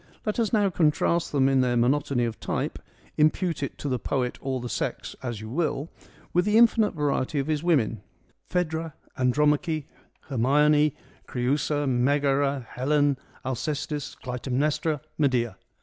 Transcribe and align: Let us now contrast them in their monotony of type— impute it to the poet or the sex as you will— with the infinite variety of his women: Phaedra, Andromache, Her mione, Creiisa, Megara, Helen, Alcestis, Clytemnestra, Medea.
Let 0.25 0.39
us 0.39 0.51
now 0.51 0.71
contrast 0.71 1.31
them 1.31 1.47
in 1.47 1.61
their 1.61 1.77
monotony 1.77 2.25
of 2.25 2.39
type— 2.39 2.79
impute 3.19 3.61
it 3.61 3.77
to 3.77 3.87
the 3.87 3.99
poet 3.99 4.39
or 4.41 4.59
the 4.59 4.67
sex 4.67 5.15
as 5.21 5.41
you 5.41 5.47
will— 5.51 5.91
with 6.33 6.45
the 6.45 6.57
infinite 6.57 6.95
variety 6.95 7.37
of 7.37 7.45
his 7.45 7.61
women: 7.61 8.01
Phaedra, 8.49 8.95
Andromache, 9.15 9.85
Her 10.21 10.37
mione, 10.37 10.93
Creiisa, 11.27 11.87
Megara, 11.87 12.65
Helen, 12.71 13.19
Alcestis, 13.45 14.15
Clytemnestra, 14.15 15.01
Medea. 15.19 15.57